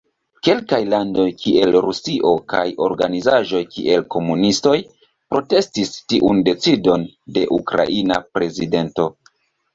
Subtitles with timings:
[0.45, 4.75] Kelkaj landoj, kiel Rusio, kaj organizaĵoj, kiel komunistoj,
[5.35, 7.07] protestis tiun decidon
[7.39, 9.09] de ukraina prezidento.